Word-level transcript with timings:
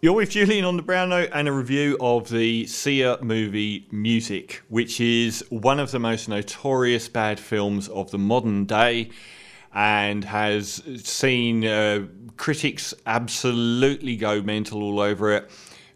You're 0.00 0.12
with 0.12 0.30
Julian 0.30 0.64
on 0.64 0.76
the 0.76 0.82
Brown 0.84 1.08
Note 1.08 1.30
and 1.32 1.48
a 1.48 1.52
review 1.52 1.96
of 2.00 2.28
the 2.28 2.68
Sia 2.68 3.18
movie 3.20 3.88
Music, 3.90 4.62
which 4.68 5.00
is 5.00 5.44
one 5.50 5.80
of 5.80 5.90
the 5.90 5.98
most 5.98 6.28
notorious 6.28 7.08
bad 7.08 7.40
films 7.40 7.88
of 7.88 8.12
the 8.12 8.18
modern 8.18 8.64
day 8.64 9.10
and 9.74 10.24
has 10.24 10.84
seen 11.02 11.66
uh, 11.66 12.06
critics 12.36 12.94
absolutely 13.06 14.14
go 14.14 14.40
mental 14.40 14.84
all 14.84 15.00
over 15.00 15.32
it. 15.32 15.50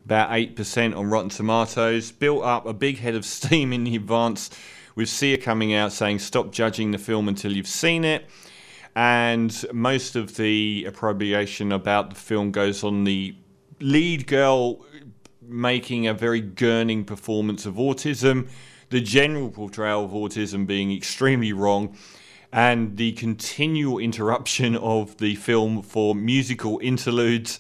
About 0.05 0.31
8% 0.31 0.97
on 0.97 1.09
Rotten 1.09 1.29
Tomatoes, 1.29 2.11
built 2.11 2.43
up 2.43 2.67
a 2.67 2.75
big 2.75 2.99
head 2.99 3.15
of 3.15 3.25
steam 3.25 3.73
in 3.73 3.85
the 3.85 3.95
advance 3.95 4.51
with 4.97 5.11
Sia 5.11 5.39
coming 5.39 5.75
out 5.75 5.93
saying, 5.93 6.19
Stop 6.19 6.51
judging 6.51 6.91
the 6.91 6.99
film 6.99 7.29
until 7.29 7.53
you've 7.53 7.69
seen 7.69 8.03
it. 8.03 8.29
And 8.97 9.65
most 9.73 10.17
of 10.17 10.37
the 10.37 10.87
appropriation 10.89 11.71
about 11.71 12.11
the 12.11 12.17
film 12.17 12.51
goes 12.51 12.83
on 12.83 13.05
the 13.05 13.37
lead 13.83 14.27
girl 14.27 14.85
making 15.43 16.07
a 16.07 16.15
very 16.15 16.41
gurning 16.41 17.05
performance 17.05 17.67
of 17.67 17.75
autism, 17.75 18.49
the 18.91 19.01
general 19.01 19.51
portrayal 19.51 20.05
of 20.05 20.13
autism 20.13 20.67
being 20.67 20.93
extremely 20.93 21.53
wrong, 21.53 21.97
and 22.53 22.97
the 22.97 23.13
continual 23.13 23.99
interruption 23.99 24.77
of 24.77 25.17
the 25.19 25.35
film 25.37 25.83
for 25.83 26.15
musical 26.15 26.79
interludes. 26.83 27.59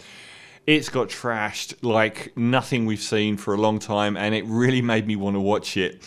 It's 0.67 0.89
got 0.89 1.09
trashed 1.09 1.75
like 1.83 2.37
nothing 2.37 2.87
we've 2.87 3.01
seen 3.01 3.37
for 3.37 3.55
a 3.55 3.57
long 3.57 3.79
time, 3.79 4.17
and 4.17 4.35
it 4.35 4.45
really 4.47 4.83
made 4.83 5.07
me 5.07 5.17
want 5.17 5.35
to 5.35 5.41
watch 5.41 5.77
it. 5.77 6.03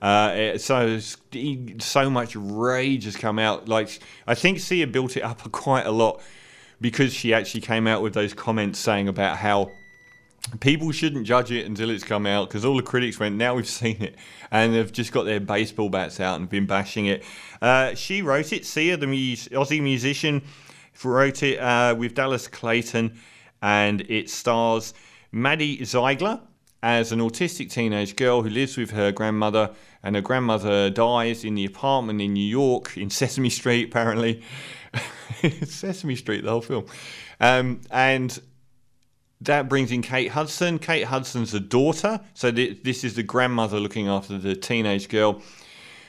Uh, 0.00 0.58
so 0.58 0.98
so 0.98 2.10
much 2.10 2.36
rage 2.36 3.04
has 3.04 3.16
come 3.16 3.38
out. 3.38 3.68
Like 3.68 3.98
I 4.26 4.34
think 4.34 4.60
Sia 4.60 4.86
built 4.86 5.16
it 5.16 5.22
up 5.22 5.50
quite 5.52 5.86
a 5.86 5.90
lot 5.90 6.22
because 6.80 7.12
she 7.12 7.32
actually 7.32 7.60
came 7.60 7.86
out 7.86 8.02
with 8.02 8.14
those 8.14 8.34
comments 8.34 8.78
saying 8.78 9.08
about 9.08 9.38
how 9.38 9.70
people 10.60 10.92
shouldn't 10.92 11.26
judge 11.26 11.50
it 11.50 11.66
until 11.66 11.90
it's 11.90 12.04
come 12.04 12.26
out 12.26 12.48
because 12.48 12.64
all 12.64 12.76
the 12.76 12.82
critics 12.82 13.18
went, 13.18 13.36
now 13.36 13.54
we've 13.54 13.68
seen 13.82 14.00
it, 14.02 14.16
and 14.50 14.74
they've 14.74 14.92
just 14.92 15.12
got 15.12 15.24
their 15.24 15.40
baseball 15.40 15.88
bats 15.88 16.20
out 16.20 16.38
and 16.38 16.48
been 16.48 16.66
bashing 16.66 17.06
it. 17.06 17.24
Uh, 17.60 17.94
she 17.94 18.22
wrote 18.22 18.52
it, 18.52 18.64
Sia, 18.64 18.96
the 18.96 19.06
Aussie 19.06 19.82
musician, 19.82 20.42
wrote 21.04 21.42
it 21.42 21.58
uh, 21.58 21.94
with 21.96 22.14
Dallas 22.14 22.48
Clayton, 22.48 23.18
and 23.62 24.02
it 24.02 24.30
stars 24.30 24.94
Maddie 25.32 25.84
Ziegler 25.84 26.40
as 26.86 27.10
an 27.10 27.18
autistic 27.18 27.68
teenage 27.68 28.14
girl 28.14 28.42
who 28.42 28.48
lives 28.48 28.76
with 28.76 28.92
her 28.92 29.10
grandmother, 29.10 29.72
and 30.04 30.14
her 30.14 30.22
grandmother 30.22 30.88
dies 30.88 31.42
in 31.42 31.56
the 31.56 31.64
apartment 31.64 32.20
in 32.20 32.32
New 32.32 32.48
York, 32.48 32.96
in 32.96 33.10
Sesame 33.20 33.50
Street, 33.50 33.88
apparently. 33.88 34.40
Sesame 35.64 36.14
Street, 36.14 36.44
the 36.44 36.50
whole 36.50 36.60
film. 36.60 36.86
Um, 37.40 37.80
and 37.90 38.38
that 39.40 39.68
brings 39.68 39.90
in 39.90 40.00
Kate 40.00 40.30
Hudson. 40.30 40.78
Kate 40.78 41.06
Hudson's 41.06 41.50
the 41.50 41.58
daughter, 41.58 42.20
so 42.34 42.52
th- 42.52 42.84
this 42.84 43.02
is 43.02 43.16
the 43.16 43.24
grandmother 43.24 43.80
looking 43.80 44.06
after 44.06 44.38
the 44.38 44.54
teenage 44.54 45.08
girl 45.08 45.42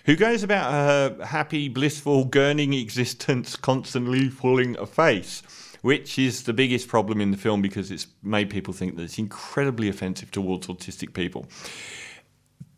who 0.06 0.16
goes 0.16 0.44
about 0.44 0.72
her 0.72 1.25
happy, 1.25 1.69
blissful, 1.69 2.28
gurning 2.28 2.73
existence, 2.80 3.56
constantly 3.56 4.30
pulling 4.30 4.78
a 4.78 4.86
face, 4.86 5.41
which 5.81 6.17
is 6.17 6.44
the 6.44 6.53
biggest 6.53 6.88
problem 6.88 7.22
in 7.22 7.31
the 7.31 7.38
film 7.38 7.61
because 7.61 7.92
it's 7.92 8.08
made 8.23 8.50
people 8.50 8.73
think 8.73 8.95
that 8.95 9.03
it's 9.03 9.17
incredibly 9.17 9.89
offensive 9.89 10.31
towards 10.31 10.67
autistic 10.67 11.14
people. 11.14 11.47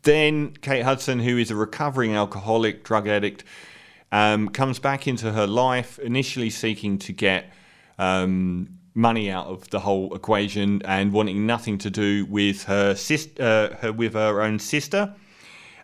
Then 0.02 0.52
Kate 0.62 0.82
Hudson, 0.82 1.18
who 1.20 1.36
is 1.36 1.50
a 1.50 1.56
recovering 1.56 2.14
alcoholic, 2.14 2.84
drug 2.84 3.06
addict, 3.06 3.44
um, 4.12 4.48
comes 4.48 4.78
back 4.78 5.06
into 5.06 5.32
her 5.32 5.46
life, 5.46 5.98
initially 5.98 6.50
seeking 6.50 6.98
to 6.98 7.12
get 7.12 7.52
um, 7.98 8.78
money 8.94 9.30
out 9.30 9.46
of 9.46 9.68
the 9.70 9.80
whole 9.80 10.14
equation 10.14 10.82
and 10.84 11.12
wanting 11.12 11.46
nothing 11.46 11.78
to 11.78 11.90
do 11.90 12.24
with 12.26 12.64
her 12.64 12.96
uh, 13.38 13.76
her 13.76 13.92
with 13.92 14.14
her 14.14 14.42
own 14.42 14.58
sister. 14.58 15.14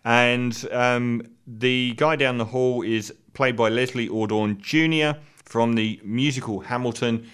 And 0.05 0.69
um, 0.71 1.23
the 1.47 1.95
guy 1.97 2.17
down 2.17 2.39
the 2.39 2.45
hall 2.45 2.83
is 2.83 3.13
played 3.35 3.57
by 3.57 3.69
Leslie 3.69 4.09
Odom 4.09 4.59
Jr. 4.59 5.19
from 5.47 5.75
the 5.75 6.01
musical 6.05 6.61
Hamilton. 6.61 7.29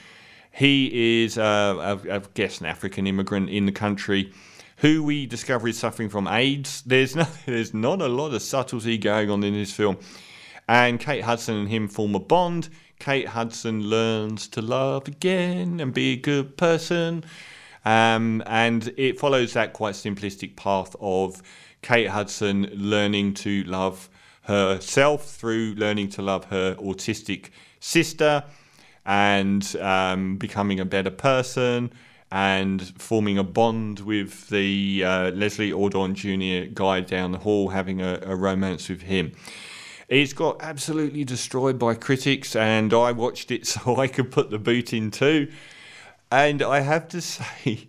He 0.53 1.25
is, 1.25 1.39
uh, 1.39 1.99
I 2.11 2.21
guess, 2.35 2.61
an 2.61 2.67
African 2.67 3.07
immigrant 3.07 3.51
in 3.51 3.67
the 3.67 3.73
country 3.73 4.33
who 4.77 5.03
we 5.03 5.27
discover 5.27 5.69
is 5.69 5.79
suffering 5.79 6.09
from 6.09 6.27
AIDS. 6.27 6.83
There's 6.83 7.17
no, 7.17 7.27
there's 7.47 7.73
not 7.73 8.03
a 8.03 8.09
lot 8.09 8.35
of 8.35 8.43
subtlety 8.43 8.99
going 8.99 9.31
on 9.31 9.43
in 9.45 9.55
this 9.55 9.73
film. 9.73 9.99
And 10.69 11.01
Kate 11.01 11.23
Hudson 11.23 11.57
and 11.57 11.69
him 11.69 11.89
form 11.89 12.15
a 12.15 12.21
bond. 12.21 12.69
Kate 12.99 13.29
Hudson 13.29 13.83
learns 13.83 14.47
to 14.49 14.63
love 14.63 15.09
again 15.09 15.81
and 15.81 15.93
be 15.93 16.13
a 16.13 16.17
good 16.17 16.57
person. 16.57 17.25
Um, 17.85 18.43
and 18.47 18.93
it 18.97 19.19
follows 19.19 19.55
that 19.55 19.73
quite 19.73 19.95
simplistic 19.95 20.57
path 20.57 20.95
of 21.01 21.43
Kate 21.83 22.09
Hudson 22.09 22.69
learning 22.73 23.35
to 23.35 23.65
love 23.65 24.09
herself 24.43 25.31
through 25.31 25.75
learning 25.77 26.09
to 26.11 26.23
love 26.23 26.47
her 26.47 26.75
autistic 26.77 27.51
sister 27.83 28.45
and 29.05 29.77
um, 29.77 30.37
becoming 30.37 30.79
a 30.79 30.85
better 30.85 31.11
person 31.11 31.93
and 32.31 32.81
forming 32.97 33.37
a 33.37 33.45
bond 33.45 34.01
with 34.01 34.49
the 34.49 35.05
uh, 35.05 35.31
Leslie 35.33 35.73
Odom 35.73 36.15
Jr. 36.15 36.73
guy 36.73 37.01
down 37.01 37.33
the 37.33 37.39
hall, 37.39 37.69
having 37.69 38.01
a, 38.01 38.21
a 38.23 38.35
romance 38.35 38.89
with 38.89 39.03
him. 39.03 39.33
It's 40.09 40.33
got 40.33 40.63
absolutely 40.63 41.25
destroyed 41.25 41.79
by 41.79 41.95
critics, 41.95 42.57
and 42.57 42.95
I 42.95 43.13
watched 43.13 43.51
it 43.51 43.67
so 43.73 43.97
I 43.97 44.07
could 44.07 44.31
put 44.31 44.51
the 44.51 44.59
boot 44.59 44.93
in 44.93 45.11
too. 45.11 45.51
And 46.31 46.63
I 46.63 46.81
have 46.81 47.09
to 47.09 47.21
say, 47.21 47.89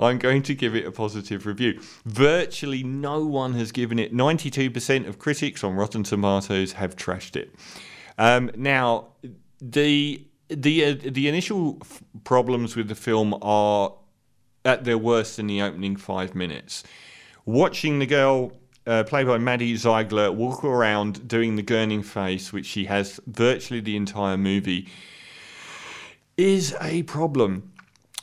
I'm 0.00 0.18
going 0.18 0.42
to 0.42 0.54
give 0.54 0.74
it 0.74 0.84
a 0.84 0.92
positive 0.92 1.46
review. 1.46 1.80
Virtually 2.04 2.82
no 2.82 3.24
one 3.24 3.54
has 3.54 3.72
given 3.72 3.98
it. 3.98 4.12
92% 4.12 5.08
of 5.08 5.18
critics 5.18 5.64
on 5.64 5.74
Rotten 5.74 6.02
Tomatoes 6.02 6.72
have 6.72 6.96
trashed 6.96 7.36
it. 7.36 7.54
Um, 8.18 8.50
now, 8.56 9.08
the 9.60 10.24
the 10.48 10.84
uh, 10.84 10.94
the 11.00 11.28
initial 11.28 11.78
f- 11.80 12.02
problems 12.24 12.76
with 12.76 12.88
the 12.88 12.94
film 12.94 13.38
are 13.42 13.94
at 14.64 14.84
their 14.84 14.98
worst 14.98 15.38
in 15.38 15.46
the 15.46 15.62
opening 15.62 15.96
five 15.96 16.34
minutes. 16.34 16.84
Watching 17.44 17.98
the 17.98 18.06
girl 18.06 18.52
uh, 18.86 19.04
played 19.04 19.26
by 19.26 19.38
Maddie 19.38 19.76
Ziegler, 19.76 20.32
walk 20.32 20.64
around 20.64 21.28
doing 21.28 21.56
the 21.56 21.62
gurning 21.62 22.04
face, 22.04 22.52
which 22.52 22.66
she 22.66 22.86
has 22.86 23.20
virtually 23.26 23.80
the 23.80 23.96
entire 23.96 24.36
movie, 24.36 24.88
is 26.36 26.74
a 26.80 27.02
problem. 27.04 27.72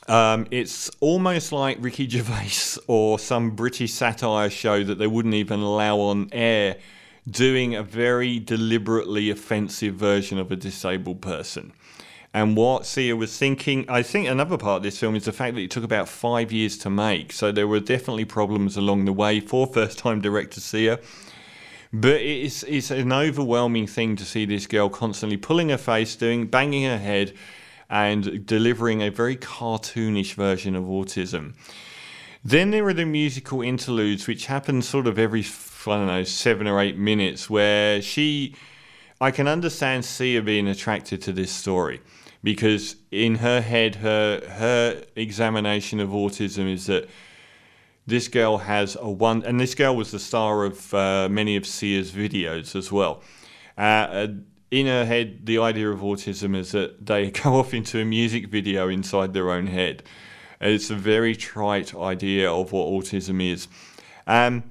Um, 0.07 0.47
it's 0.51 0.89
almost 0.99 1.51
like 1.51 1.77
Ricky 1.79 2.07
Gervais 2.09 2.81
or 2.87 3.17
some 3.17 3.51
British 3.51 3.93
satire 3.93 4.49
show 4.49 4.83
that 4.83 4.95
they 4.95 5.07
wouldn't 5.07 5.35
even 5.35 5.61
allow 5.61 5.99
on 5.99 6.29
air 6.31 6.77
doing 7.29 7.75
a 7.75 7.83
very 7.83 8.39
deliberately 8.39 9.29
offensive 9.29 9.95
version 9.95 10.37
of 10.37 10.51
a 10.51 10.55
disabled 10.55 11.21
person. 11.21 11.73
And 12.33 12.57
what 12.57 12.85
Sia 12.85 13.15
was 13.15 13.37
thinking, 13.37 13.85
I 13.89 14.03
think 14.03 14.27
another 14.27 14.57
part 14.57 14.77
of 14.77 14.83
this 14.83 14.99
film 14.99 15.15
is 15.15 15.23
the 15.23 15.31
fact 15.31 15.55
that 15.55 15.61
it 15.61 15.71
took 15.71 15.85
about 15.85 16.09
five 16.09 16.51
years 16.51 16.77
to 16.79 16.89
make. 16.89 17.31
So 17.31 17.51
there 17.51 17.67
were 17.67 17.79
definitely 17.79 18.25
problems 18.25 18.75
along 18.75 19.05
the 19.05 19.13
way 19.13 19.39
for 19.39 19.65
first 19.65 19.97
time 19.97 20.19
director 20.19 20.59
Sia. 20.59 20.99
But 21.93 22.19
it's, 22.19 22.63
it's 22.63 22.91
an 22.91 23.13
overwhelming 23.13 23.87
thing 23.87 24.17
to 24.17 24.25
see 24.25 24.45
this 24.45 24.67
girl 24.67 24.89
constantly 24.89 25.37
pulling 25.37 25.69
her 25.69 25.77
face, 25.77 26.17
doing 26.17 26.47
banging 26.47 26.83
her 26.83 26.97
head, 26.97 27.33
and 27.89 28.45
delivering 28.45 29.01
a 29.01 29.09
very 29.09 29.37
cartoonish 29.37 30.33
version 30.33 30.75
of 30.75 30.83
autism. 30.83 31.53
Then 32.43 32.71
there 32.71 32.85
are 32.85 32.93
the 32.93 33.05
musical 33.05 33.61
interludes, 33.61 34.27
which 34.27 34.47
happen 34.47 34.81
sort 34.81 35.07
of 35.07 35.17
every, 35.17 35.41
I 35.87 35.97
don't 35.97 36.07
know, 36.07 36.23
seven 36.23 36.67
or 36.67 36.79
eight 36.79 36.97
minutes, 36.97 37.49
where 37.49 38.01
she. 38.01 38.55
I 39.21 39.31
can 39.31 39.47
understand 39.47 40.03
Sia 40.03 40.41
being 40.41 40.67
attracted 40.67 41.21
to 41.21 41.31
this 41.31 41.49
story 41.49 42.01
because 42.43 42.97
in 43.11 43.35
her 43.35 43.59
head, 43.59 43.95
her 43.95 44.41
her 44.47 45.03
examination 45.15 45.99
of 45.99 46.09
autism 46.09 46.71
is 46.71 46.85
that 46.85 47.09
this 48.07 48.27
girl 48.27 48.59
has 48.59 48.95
a 48.99 49.09
one, 49.09 49.43
and 49.43 49.59
this 49.59 49.73
girl 49.73 49.95
was 49.95 50.11
the 50.11 50.19
star 50.19 50.63
of 50.63 50.93
uh, 50.93 51.27
many 51.29 51.55
of 51.55 51.65
Sia's 51.65 52.11
videos 52.11 52.75
as 52.75 52.91
well. 52.91 53.23
Uh, 53.77 54.27
in 54.69 54.85
her 54.87 55.05
head, 55.05 55.45
the 55.45 55.57
idea 55.57 55.89
of 55.89 56.01
autism 56.01 56.55
is 56.55 56.71
that 56.71 57.05
they 57.05 57.31
go 57.43 57.55
off 57.55 57.73
into 57.73 57.99
a 57.99 58.05
music 58.05 58.47
video 58.47 58.89
inside 58.89 59.33
their 59.33 59.49
own 59.49 59.67
head. 59.67 60.03
It's 60.61 60.89
a 60.89 60.95
very 60.95 61.35
trite 61.35 61.95
idea 61.95 62.51
of 62.51 62.71
what 62.71 62.87
autism 62.87 63.41
is. 63.41 63.67
Um, 64.27 64.63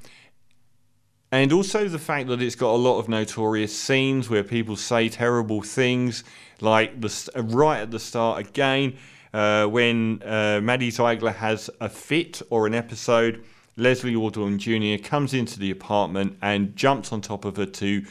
and 1.32 1.52
also 1.52 1.88
the 1.88 1.98
fact 1.98 2.28
that 2.28 2.40
it's 2.40 2.54
got 2.54 2.74
a 2.74 2.76
lot 2.76 2.98
of 2.98 3.08
notorious 3.08 3.76
scenes 3.76 4.30
where 4.30 4.44
people 4.44 4.76
say 4.76 5.08
terrible 5.08 5.62
things 5.62 6.24
like 6.60 7.00
the, 7.00 7.32
right 7.36 7.80
at 7.80 7.90
the 7.90 7.98
start 7.98 8.40
again, 8.46 8.96
uh, 9.32 9.66
when 9.66 10.22
uh, 10.22 10.60
Maddie 10.62 10.90
Ziegler 10.90 11.32
has 11.32 11.68
a 11.80 11.88
fit 11.88 12.40
or 12.50 12.66
an 12.66 12.74
episode, 12.74 13.44
Leslie 13.76 14.14
Odom 14.14 14.58
Jr. 14.58 15.02
comes 15.02 15.34
into 15.34 15.58
the 15.58 15.72
apartment 15.72 16.38
and 16.40 16.76
jumps 16.76 17.12
on 17.12 17.20
top 17.20 17.44
of 17.44 17.56
her 17.56 17.66
to 17.66 18.04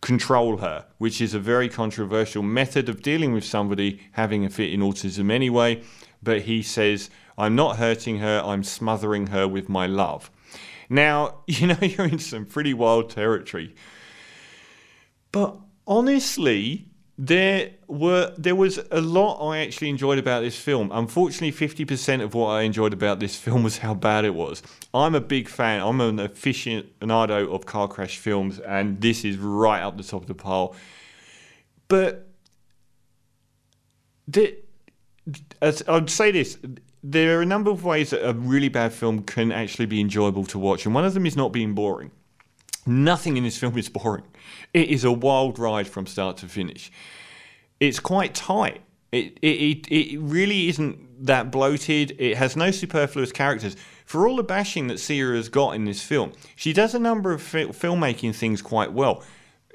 control 0.00 0.58
her, 0.58 0.86
which 0.98 1.20
is 1.20 1.34
a 1.34 1.38
very 1.38 1.68
controversial 1.68 2.42
method 2.42 2.88
of 2.88 3.02
dealing 3.02 3.32
with 3.32 3.44
somebody 3.44 4.00
having 4.12 4.44
a 4.44 4.50
fit 4.50 4.72
in 4.72 4.80
autism 4.80 5.30
anyway. 5.30 5.82
but 6.22 6.42
he 6.42 6.62
says, 6.62 7.10
I'm 7.36 7.54
not 7.54 7.76
hurting 7.76 8.18
her, 8.18 8.40
I'm 8.42 8.64
smothering 8.64 9.26
her 9.26 9.46
with 9.46 9.68
my 9.68 9.86
love. 9.86 10.30
Now, 10.88 11.40
you 11.46 11.66
know, 11.66 11.78
you're 11.80 12.06
in 12.06 12.18
some 12.18 12.46
pretty 12.46 12.74
wild 12.74 13.10
territory. 13.10 13.74
But 15.32 15.56
honestly, 15.86 16.88
there 17.16 17.70
were 17.86 18.34
there 18.36 18.56
was 18.56 18.80
a 18.90 19.00
lot 19.00 19.38
I 19.48 19.58
actually 19.58 19.88
enjoyed 19.88 20.18
about 20.18 20.40
this 20.40 20.58
film. 20.58 20.90
Unfortunately, 20.92 21.52
fifty 21.52 21.84
percent 21.84 22.22
of 22.22 22.34
what 22.34 22.48
I 22.48 22.62
enjoyed 22.62 22.92
about 22.92 23.20
this 23.20 23.36
film 23.44 23.62
was 23.62 23.78
how 23.78 23.94
bad 23.94 24.24
it 24.24 24.34
was. 24.34 24.62
I'm 24.92 25.14
a 25.14 25.20
big 25.20 25.48
fan. 25.48 25.80
I'm 25.80 26.00
an 26.00 26.18
aficionado 26.18 27.52
of 27.52 27.66
car 27.66 27.88
crash 27.88 28.18
films, 28.18 28.58
and 28.58 29.00
this 29.00 29.24
is 29.24 29.36
right 29.36 29.82
up 29.82 29.96
the 29.96 30.02
top 30.02 30.22
of 30.22 30.28
the 30.28 30.34
pile. 30.34 30.74
But 31.86 32.28
the, 34.26 34.56
I'd 35.62 36.10
say 36.10 36.32
this: 36.32 36.58
there 37.06 37.38
are 37.38 37.42
a 37.42 37.46
number 37.46 37.70
of 37.70 37.84
ways 37.84 38.10
that 38.10 38.26
a 38.26 38.32
really 38.32 38.70
bad 38.70 38.90
film 38.90 39.22
can 39.24 39.52
actually 39.52 39.84
be 39.84 40.00
enjoyable 40.00 40.46
to 40.46 40.58
watch, 40.58 40.86
and 40.86 40.94
one 40.94 41.04
of 41.04 41.12
them 41.12 41.26
is 41.26 41.36
not 41.36 41.52
being 41.52 41.74
boring. 41.74 42.10
Nothing 42.86 43.36
in 43.36 43.44
this 43.44 43.58
film 43.58 43.76
is 43.76 43.90
boring. 43.90 44.24
It 44.72 44.88
is 44.88 45.04
a 45.04 45.12
wild 45.12 45.58
ride 45.58 45.86
from 45.86 46.06
start 46.06 46.38
to 46.38 46.48
finish. 46.48 46.90
It's 47.78 48.00
quite 48.00 48.34
tight. 48.34 48.80
It, 49.12 49.38
it, 49.42 49.86
it, 49.92 50.18
really 50.18 50.68
isn't 50.68 51.26
that 51.26 51.50
bloated. 51.50 52.16
It 52.18 52.38
has 52.38 52.56
no 52.56 52.70
superfluous 52.70 53.32
characters. 53.32 53.76
For 54.06 54.26
all 54.26 54.36
the 54.36 54.42
bashing 54.42 54.86
that 54.86 54.98
Sia 54.98 55.34
has 55.34 55.50
got 55.50 55.72
in 55.72 55.84
this 55.84 56.02
film, 56.02 56.32
she 56.56 56.72
does 56.72 56.94
a 56.94 56.98
number 56.98 57.32
of 57.32 57.42
fi- 57.42 57.66
filmmaking 57.66 58.34
things 58.34 58.62
quite 58.62 58.94
well. 58.94 59.22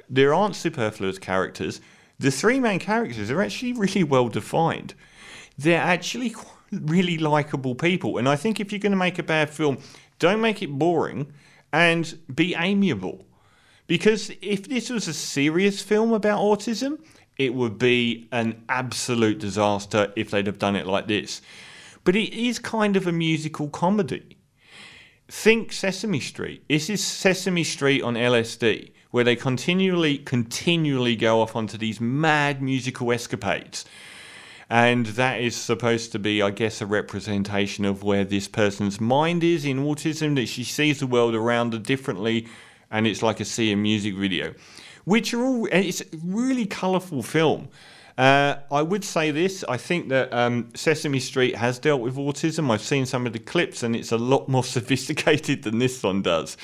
There 0.10 0.34
aren't 0.34 0.56
superfluous 0.56 1.20
characters. 1.20 1.80
The 2.18 2.31
three 2.31 2.60
main 2.60 2.80
characters 2.80 3.30
are 3.30 3.42
actually 3.42 3.74
really 3.74 4.04
well 4.04 4.30
defined. 4.30 4.96
They're 5.58 5.80
actually 5.80 6.34
really 6.71 7.18
likable 7.18 7.75
people. 7.75 8.18
And 8.18 8.27
I 8.27 8.36
think 8.36 8.60
if 8.60 8.71
you're 8.71 8.80
going 8.80 8.92
to 8.92 8.98
make 8.98 9.19
a 9.19 9.24
bad 9.24 9.50
film, 9.50 9.77
don't 10.19 10.42
make 10.42 10.62
it 10.62 10.71
boring 10.71 11.31
and 11.71 12.18
be 12.33 12.56
amiable. 12.56 13.25
Because 13.88 14.31
if 14.42 14.68
this 14.68 14.89
was 14.89 15.07
a 15.07 15.13
serious 15.13 15.81
film 15.81 16.13
about 16.13 16.39
autism, 16.39 17.00
it 17.38 17.54
would 17.54 17.80
be 17.80 18.27
an 18.31 18.63
absolute 18.69 19.39
disaster 19.39 20.13
if 20.16 20.30
they'd 20.30 20.45
have 20.45 20.60
done 20.60 20.75
it 20.75 20.86
like 20.86 21.07
this. 21.07 21.42
But 22.04 22.16
it 22.16 22.33
is 22.33 22.60
kind 22.60 22.95
of 22.95 23.07
a 23.07 23.12
musical 23.12 23.69
comedy. 23.69 24.38
Think 25.27 25.71
Sesame 25.71 26.19
Street. 26.19 26.63
This 26.68 26.89
is 26.89 27.04
Sesame 27.04 27.63
Street 27.63 28.01
on 28.01 28.16
LSD, 28.16 28.92
where 29.12 29.24
they 29.24 29.36
continually, 29.36 30.18
continually 30.18 31.16
go 31.16 31.42
off 31.42 31.56
onto 31.56 31.77
these 31.77 32.01
mad 32.01 32.62
musical 32.62 33.12
escapades. 33.12 33.86
And 34.69 35.07
that 35.07 35.42
is 35.42 35.56
supposed 35.56 36.12
to 36.12 36.19
be, 36.19 36.42
I 36.42 36.51
guess, 36.51 36.80
a 36.80 36.86
representation 36.86 37.86
of 37.86 38.04
where 38.04 38.24
this 38.24 38.48
person's 38.48 39.01
mind 39.01 39.44
is 39.44 39.66
in 39.66 39.80
autism, 39.80 40.36
that 40.36 40.45
she 40.48 40.63
sees 40.63 41.00
the 41.00 41.07
world 41.07 41.33
around 41.33 41.74
her 41.74 41.80
differently 41.80 42.48
and 42.92 43.07
it's 43.07 43.21
like 43.21 43.39
a 43.39 43.45
Sia 43.45 43.75
music 43.75 44.16
video, 44.16 44.54
which 45.06 45.33
are 45.33 45.44
all. 45.44 45.68
It's 45.71 46.01
a 46.01 46.06
really 46.24 46.66
colourful 46.66 47.24
film. 47.24 47.69
Uh, 48.18 48.57
I 48.71 48.81
would 48.81 49.04
say 49.04 49.31
this. 49.31 49.63
I 49.68 49.77
think 49.77 50.10
that 50.10 50.33
um, 50.33 50.69
Sesame 50.75 51.19
Street 51.19 51.56
has 51.56 51.80
dealt 51.80 52.01
with 52.01 52.16
autism. 52.16 52.69
I've 52.69 52.81
seen 52.81 53.06
some 53.06 53.25
of 53.25 53.33
the 53.33 53.39
clips, 53.39 53.83
and 53.83 53.95
it's 53.95 54.12
a 54.12 54.18
lot 54.18 54.50
more 54.50 54.63
sophisticated 54.77 55.63
than 55.63 55.80
this 55.80 56.01
one 56.04 56.21
does. 56.21 56.57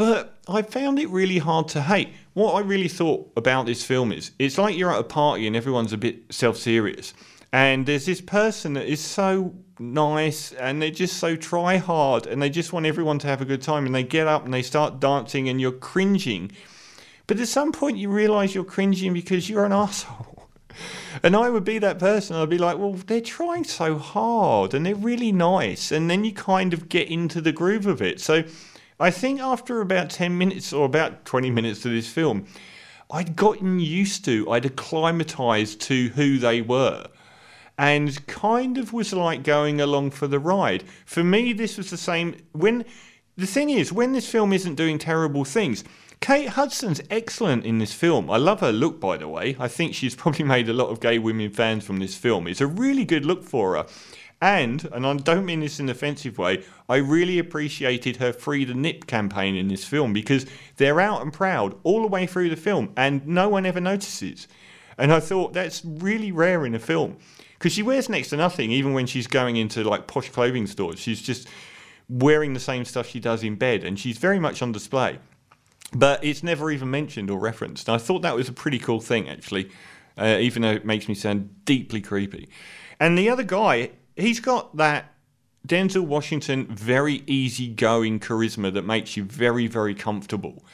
But 0.00 0.38
I 0.48 0.62
found 0.62 0.98
it 0.98 1.10
really 1.10 1.36
hard 1.36 1.68
to 1.68 1.82
hate. 1.82 2.08
What 2.32 2.54
I 2.54 2.60
really 2.60 2.88
thought 2.88 3.30
about 3.36 3.66
this 3.66 3.84
film 3.84 4.12
is 4.12 4.30
it's 4.38 4.56
like 4.56 4.74
you're 4.74 4.90
at 4.90 4.98
a 4.98 5.04
party 5.04 5.46
and 5.46 5.54
everyone's 5.54 5.92
a 5.92 5.98
bit 5.98 6.32
self 6.32 6.56
serious. 6.56 7.12
And 7.52 7.84
there's 7.84 8.06
this 8.06 8.22
person 8.22 8.72
that 8.72 8.86
is 8.86 8.98
so 8.98 9.54
nice 9.78 10.52
and 10.52 10.80
they're 10.80 10.90
just 10.90 11.18
so 11.18 11.36
try 11.36 11.76
hard 11.76 12.26
and 12.26 12.40
they 12.40 12.48
just 12.48 12.72
want 12.72 12.86
everyone 12.86 13.18
to 13.18 13.26
have 13.26 13.42
a 13.42 13.44
good 13.44 13.60
time 13.60 13.84
and 13.84 13.94
they 13.94 14.02
get 14.02 14.26
up 14.26 14.46
and 14.46 14.54
they 14.54 14.62
start 14.62 15.00
dancing 15.00 15.50
and 15.50 15.60
you're 15.60 15.70
cringing. 15.70 16.50
But 17.26 17.38
at 17.38 17.48
some 17.48 17.70
point 17.70 17.98
you 17.98 18.08
realize 18.08 18.54
you're 18.54 18.64
cringing 18.64 19.12
because 19.12 19.50
you're 19.50 19.66
an 19.66 19.72
asshole. 19.84 20.48
And 21.22 21.36
I 21.36 21.50
would 21.50 21.64
be 21.64 21.78
that 21.78 21.98
person. 21.98 22.36
I'd 22.36 22.48
be 22.48 22.56
like, 22.56 22.78
well, 22.78 22.94
they're 22.94 23.20
trying 23.20 23.64
so 23.64 23.98
hard 23.98 24.72
and 24.72 24.86
they're 24.86 24.94
really 24.94 25.30
nice. 25.30 25.92
And 25.92 26.08
then 26.08 26.24
you 26.24 26.32
kind 26.32 26.72
of 26.72 26.88
get 26.88 27.10
into 27.10 27.42
the 27.42 27.52
groove 27.52 27.84
of 27.84 28.00
it. 28.00 28.18
So 28.18 28.44
I 29.00 29.10
think 29.10 29.40
after 29.40 29.80
about 29.80 30.10
10 30.10 30.36
minutes 30.36 30.74
or 30.74 30.84
about 30.84 31.24
20 31.24 31.50
minutes 31.50 31.86
of 31.86 31.92
this 31.92 32.06
film, 32.06 32.44
I'd 33.10 33.34
gotten 33.34 33.80
used 33.80 34.26
to, 34.26 34.50
I'd 34.50 34.66
acclimatized 34.66 35.80
to 35.82 36.10
who 36.10 36.38
they 36.38 36.60
were 36.60 37.06
and 37.78 38.26
kind 38.26 38.76
of 38.76 38.92
was 38.92 39.14
like 39.14 39.42
going 39.42 39.80
along 39.80 40.10
for 40.10 40.26
the 40.26 40.38
ride. 40.38 40.84
For 41.06 41.24
me, 41.24 41.54
this 41.54 41.78
was 41.78 41.88
the 41.88 41.96
same. 41.96 42.36
When 42.52 42.84
the 43.38 43.46
thing 43.46 43.70
is, 43.70 43.90
when 43.90 44.12
this 44.12 44.28
film 44.28 44.52
isn't 44.52 44.74
doing 44.74 44.98
terrible 44.98 45.46
things, 45.46 45.82
Kate 46.20 46.50
Hudson's 46.50 47.00
excellent 47.08 47.64
in 47.64 47.78
this 47.78 47.94
film. 47.94 48.30
I 48.30 48.36
love 48.36 48.60
her 48.60 48.72
look, 48.72 49.00
by 49.00 49.16
the 49.16 49.26
way. 49.26 49.56
I 49.58 49.68
think 49.68 49.94
she's 49.94 50.14
probably 50.16 50.44
made 50.44 50.68
a 50.68 50.74
lot 50.74 50.90
of 50.90 51.00
gay 51.00 51.18
women 51.18 51.50
fans 51.50 51.84
from 51.84 51.98
this 51.98 52.14
film. 52.14 52.46
It's 52.46 52.60
a 52.60 52.66
really 52.66 53.06
good 53.06 53.24
look 53.24 53.42
for 53.42 53.74
her. 53.76 53.86
And, 54.42 54.86
and 54.92 55.06
I 55.06 55.14
don't 55.16 55.46
mean 55.46 55.60
this 55.60 55.80
in 55.80 55.86
an 55.86 55.90
offensive 55.90 56.38
way, 56.38 56.62
I 56.88 56.96
really 56.96 57.38
appreciated 57.38 58.16
her 58.16 58.32
Free 58.32 58.64
the 58.64 58.74
Nip 58.74 59.06
campaign 59.06 59.54
in 59.54 59.68
this 59.68 59.84
film 59.84 60.14
because 60.14 60.46
they're 60.76 61.00
out 61.00 61.20
and 61.20 61.32
proud 61.32 61.78
all 61.82 62.02
the 62.02 62.08
way 62.08 62.26
through 62.26 62.48
the 62.48 62.56
film 62.56 62.92
and 62.96 63.26
no 63.26 63.48
one 63.50 63.66
ever 63.66 63.80
notices. 63.80 64.48
And 64.96 65.12
I 65.12 65.20
thought 65.20 65.52
that's 65.52 65.84
really 65.84 66.32
rare 66.32 66.64
in 66.64 66.74
a 66.74 66.78
film 66.78 67.16
because 67.58 67.72
she 67.72 67.82
wears 67.82 68.08
next 68.08 68.30
to 68.30 68.36
nothing, 68.36 68.70
even 68.72 68.94
when 68.94 69.06
she's 69.06 69.26
going 69.26 69.56
into 69.56 69.84
like 69.84 70.06
posh 70.06 70.30
clothing 70.30 70.66
stores. 70.66 70.98
She's 70.98 71.20
just 71.20 71.48
wearing 72.08 72.54
the 72.54 72.60
same 72.60 72.84
stuff 72.84 73.08
she 73.08 73.20
does 73.20 73.42
in 73.42 73.56
bed, 73.56 73.84
and 73.84 73.98
she's 73.98 74.18
very 74.18 74.38
much 74.38 74.62
on 74.62 74.72
display. 74.72 75.18
But 75.92 76.22
it's 76.24 76.42
never 76.42 76.70
even 76.70 76.90
mentioned 76.90 77.30
or 77.30 77.38
referenced. 77.38 77.88
I 77.88 77.98
thought 77.98 78.22
that 78.22 78.36
was 78.36 78.48
a 78.48 78.52
pretty 78.52 78.78
cool 78.78 79.00
thing, 79.00 79.28
actually, 79.28 79.70
uh, 80.16 80.38
even 80.40 80.62
though 80.62 80.72
it 80.72 80.84
makes 80.84 81.08
me 81.08 81.14
sound 81.14 81.64
deeply 81.64 82.00
creepy. 82.00 82.48
And 83.00 83.18
the 83.18 83.28
other 83.28 83.42
guy, 83.42 83.90
he's 84.16 84.40
got 84.40 84.76
that 84.76 85.14
Denzel 85.66 86.06
Washington 86.06 86.66
very 86.66 87.20
easygoing 87.20 88.20
charisma 88.20 88.72
that 88.72 88.82
makes 88.82 89.16
you 89.16 89.24
very, 89.24 89.66
very 89.66 89.94
comfortable. 89.94 90.64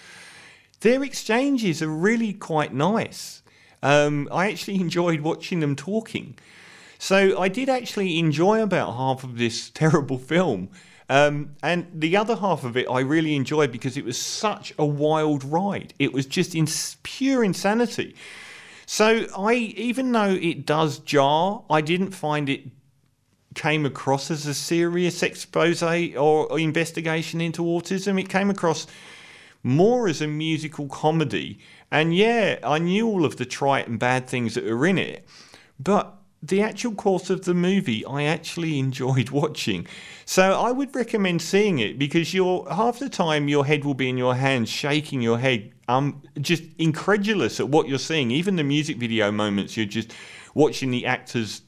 Their 0.80 1.02
exchanges 1.02 1.82
are 1.82 1.88
really 1.88 2.32
quite 2.32 2.74
nice. 2.74 3.42
Um, 3.82 4.28
I 4.30 4.50
actually 4.50 4.80
enjoyed 4.80 5.20
watching 5.20 5.60
them 5.60 5.76
talking. 5.76 6.36
So 6.98 7.38
I 7.38 7.48
did 7.48 7.68
actually 7.68 8.18
enjoy 8.18 8.62
about 8.62 8.96
half 8.96 9.24
of 9.24 9.38
this 9.38 9.70
terrible 9.74 10.18
film. 10.18 10.68
Um, 11.08 11.54
and 11.62 11.86
the 11.94 12.16
other 12.16 12.36
half 12.36 12.64
of 12.64 12.76
it 12.76 12.88
I 12.90 13.00
really 13.00 13.36
enjoyed 13.36 13.70
because 13.70 13.96
it 13.96 14.04
was 14.04 14.18
such 14.18 14.72
a 14.78 14.84
wild 14.84 15.44
ride. 15.44 15.94
It 15.98 16.12
was 16.12 16.26
just 16.26 16.54
in 16.54 16.66
pure 17.02 17.44
insanity. 17.44 18.16
So 18.86 19.26
I, 19.36 19.54
even 19.54 20.12
though 20.12 20.30
it 20.30 20.66
does 20.66 20.98
jar, 21.00 21.64
I 21.68 21.80
didn't 21.80 22.12
find 22.12 22.48
it 22.48 22.62
came 23.54 23.86
across 23.86 24.30
as 24.30 24.46
a 24.46 24.54
serious 24.54 25.22
expose 25.22 25.82
or 25.82 26.58
investigation 26.58 27.40
into 27.40 27.62
autism. 27.62 28.20
It 28.20 28.28
came 28.28 28.50
across 28.50 28.86
more 29.62 30.06
as 30.06 30.20
a 30.20 30.28
musical 30.28 30.86
comedy. 30.86 31.58
And 31.90 32.14
yeah, 32.14 32.58
I 32.62 32.78
knew 32.78 33.06
all 33.06 33.24
of 33.24 33.36
the 33.36 33.46
trite 33.46 33.88
and 33.88 33.98
bad 33.98 34.28
things 34.28 34.54
that 34.54 34.64
were 34.64 34.86
in 34.86 34.98
it, 34.98 35.26
but 35.80 36.16
the 36.48 36.62
actual 36.62 36.92
course 36.92 37.30
of 37.30 37.44
the 37.44 37.54
movie 37.54 38.04
I 38.04 38.24
actually 38.24 38.78
enjoyed 38.78 39.30
watching. 39.42 39.86
So 40.24 40.60
I 40.60 40.72
would 40.72 40.94
recommend 40.94 41.42
seeing 41.42 41.78
it 41.78 41.98
because 41.98 42.34
you're 42.34 42.66
half 42.70 42.98
the 42.98 43.08
time 43.08 43.48
your 43.48 43.64
head 43.64 43.84
will 43.84 43.94
be 43.94 44.08
in 44.08 44.18
your 44.18 44.34
hands, 44.34 44.68
shaking 44.68 45.22
your 45.22 45.38
head, 45.38 45.72
um, 45.88 46.22
just 46.40 46.64
incredulous 46.78 47.60
at 47.60 47.68
what 47.68 47.88
you're 47.88 47.98
seeing. 47.98 48.30
Even 48.30 48.56
the 48.56 48.64
music 48.64 48.96
video 48.96 49.30
moments, 49.30 49.76
you're 49.76 49.86
just 49.86 50.12
watching 50.54 50.90
the 50.90 51.06
actors 51.06 51.62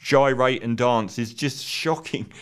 gyrate 0.00 0.62
and 0.62 0.78
dance 0.78 1.18
is 1.18 1.34
just 1.34 1.64
shocking. 1.64 2.26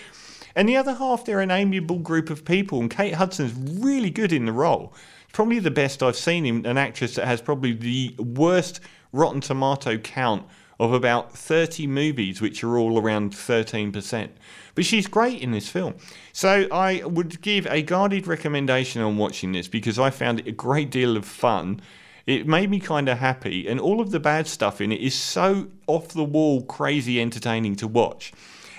And 0.57 0.69
the 0.69 0.77
other 0.77 0.95
half, 0.95 1.25
they're 1.25 1.41
an 1.41 1.51
amiable 1.51 1.99
group 1.99 2.31
of 2.31 2.45
people, 2.45 2.79
and 2.79 2.89
Kate 2.89 3.15
Hudson's 3.15 3.55
really 3.83 4.09
good 4.09 4.33
in 4.33 4.45
the 4.45 4.53
role. 4.53 4.95
Probably 5.33 5.59
the 5.59 5.73
best 5.73 6.01
I've 6.01 6.15
seen 6.15 6.47
in 6.47 6.65
an 6.65 6.79
actress 6.79 7.17
that 7.17 7.27
has 7.27 7.43
probably 7.43 7.73
the 7.73 8.15
worst 8.23 8.79
Rotten 9.13 9.41
Tomato 9.41 9.99
count 9.99 10.47
of 10.85 10.93
about 10.93 11.33
30 11.33 11.87
movies, 11.87 12.41
which 12.41 12.63
are 12.63 12.79
all 12.79 12.99
around 13.01 13.33
13%. 13.33 14.29
But 14.75 14.85
she's 14.85 15.07
great 15.07 15.41
in 15.41 15.53
this 15.53 15.69
film. 15.69 15.95
So 16.33 16.67
I 16.71 17.03
would 17.05 17.41
give 17.41 17.67
a 17.67 17.83
guarded 17.83 18.27
recommendation 18.27 19.03
on 19.03 19.17
watching 19.17 19.53
this 19.53 19.69
because 19.69 19.99
I 19.99 20.11
found 20.11 20.41
it 20.41 20.49
a 20.49 20.53
great 20.53 20.91
deal 20.91 21.17
of 21.17 21.25
fun. 21.25 21.81
It 22.27 22.47
made 22.47 22.71
me 22.71 22.81
kind 22.81 23.09
of 23.09 23.19
happy, 23.19 23.69
and 23.69 23.79
all 23.79 24.01
of 24.01 24.11
the 24.11 24.21
bad 24.21 24.47
stuff 24.47 24.81
in 24.81 24.93
it 24.93 25.01
is 25.01 25.15
so 25.15 25.69
off 25.87 26.09
the 26.09 26.25
wall, 26.25 26.63
crazy 26.63 27.21
entertaining 27.21 27.77
to 27.77 27.89
watch. 27.89 28.33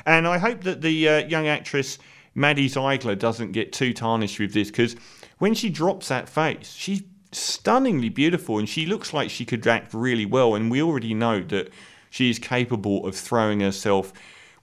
And 0.05 0.27
I 0.27 0.37
hope 0.39 0.63
that 0.63 0.81
the 0.81 1.09
uh, 1.09 1.17
young 1.27 1.47
actress 1.47 1.99
Maddie 2.35 2.67
Ziegler 2.67 3.15
doesn't 3.15 3.53
get 3.53 3.71
too 3.71 3.93
tarnished 3.93 4.39
with 4.39 4.53
this 4.53 4.69
because 4.69 4.95
when 5.37 5.53
she 5.53 5.69
drops 5.69 6.09
that 6.09 6.27
face, 6.27 6.73
she's 6.73 7.03
stunningly 7.31 8.09
beautiful 8.09 8.59
and 8.59 8.67
she 8.67 8.85
looks 8.85 9.13
like 9.13 9.29
she 9.29 9.45
could 9.45 9.65
act 9.65 9.93
really 9.93 10.25
well. 10.25 10.55
And 10.55 10.69
we 10.69 10.81
already 10.81 11.13
know 11.13 11.41
that 11.43 11.71
she 12.15 12.29
is 12.29 12.39
capable 12.39 13.05
of 13.05 13.13
throwing 13.13 13.59
herself 13.59 14.13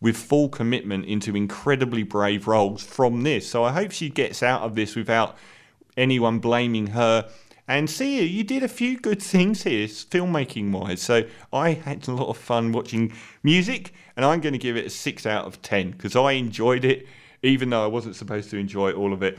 with 0.00 0.16
full 0.16 0.49
commitment 0.49 1.04
into 1.04 1.37
incredibly 1.37 2.02
brave 2.02 2.47
roles 2.47 2.82
from 2.82 3.25
this. 3.25 3.47
So 3.47 3.62
I 3.62 3.73
hope 3.73 3.92
she 3.92 4.09
gets 4.09 4.42
out 4.42 4.62
of 4.62 4.75
this 4.75 4.97
without 4.97 5.37
anyone 5.94 6.38
blaming 6.38 6.87
her. 6.87 7.28
And 7.68 7.90
Sia, 7.90 8.23
you 8.23 8.42
did 8.42 8.62
a 8.62 8.68
few 8.68 8.99
good 8.99 9.23
things 9.23 9.64
here, 9.64 9.87
filmmaking 9.87 10.73
wise. 10.73 11.02
So 11.02 11.25
I 11.52 11.73
had 11.73 12.09
a 12.09 12.12
lot 12.12 12.30
of 12.30 12.38
fun 12.38 12.73
watching 12.73 13.12
music, 13.42 13.92
and 14.16 14.25
I'm 14.25 14.40
going 14.40 14.54
to 14.54 14.59
give 14.59 14.78
it 14.78 14.87
a 14.87 14.90
6 14.90 15.26
out 15.26 15.44
of 15.44 15.61
10 15.61 15.90
because 15.90 16.16
I 16.16 16.32
enjoyed 16.32 16.87
it, 16.87 17.06
even 17.42 17.68
though 17.68 17.85
I 17.85 17.88
wasn't 17.88 18.16
supposed 18.16 18.49
to 18.52 18.56
enjoy 18.56 18.92
all 18.92 19.12
of 19.12 19.23
it. 19.23 19.38